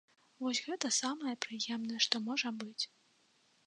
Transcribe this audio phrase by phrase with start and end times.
[0.45, 2.83] Вось гэта самае прыемнае, што можа быць.